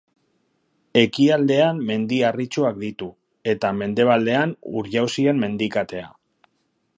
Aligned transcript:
Ekialdean 1.01 1.81
Mendi 1.89 2.19
Harritsuak 2.29 2.79
ditu, 2.85 3.09
eta 3.53 3.71
mendebaldean 3.83 4.57
Ur-jauzien 4.81 5.45
mendikatea. 5.45 6.11